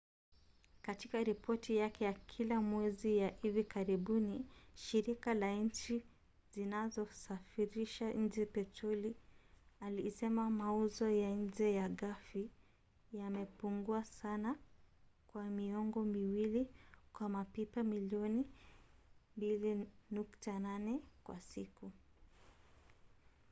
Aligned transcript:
katika 0.81 1.23
ripoti 1.23 1.75
yake 1.75 2.03
ya 2.05 2.13
kila 2.13 2.61
mwezi 2.61 3.17
ya 3.17 3.29
hivi 3.41 3.63
karibuni 3.63 4.45
shirika 4.75 5.33
la 5.33 5.55
nchi 5.55 6.03
zinazosafirisha 6.53 8.13
nje 8.13 8.45
petroli 8.45 9.15
ilisema 9.87 10.49
mauzo 10.49 11.09
ya 11.09 11.35
nje 11.35 11.73
ya 11.73 11.89
ghafi 11.89 12.49
yamepungua 13.11 14.03
sana 14.05 14.55
kwa 15.27 15.43
miongo 15.43 16.03
miwili 16.03 16.67
kwa 17.13 17.29
mapipa 17.29 17.83
milioni 17.83 18.45
2.8 19.39 20.99
kwa 21.23 21.39
siku 21.41 21.91